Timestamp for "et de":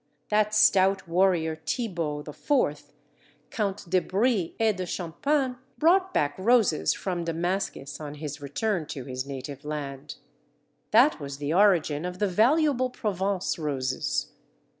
4.59-4.87